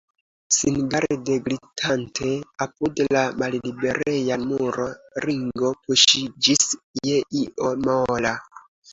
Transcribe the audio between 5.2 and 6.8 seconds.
Ringo puŝiĝis